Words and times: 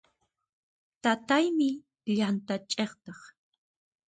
Taytaymi 1.03 1.69
llant'a 2.15 2.55
ch'iqtaq. 2.69 3.19